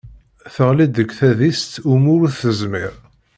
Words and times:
Teɣli-d 0.53 0.93
deg 0.97 1.09
tadist 1.17 1.73
umu 1.91 2.11
ur 2.23 2.29
tezmir. 2.39 2.93